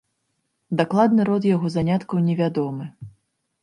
Дакладны 0.79 1.27
род 1.31 1.47
яго 1.51 1.73
заняткаў 1.77 2.27
невядомы. 2.31 2.85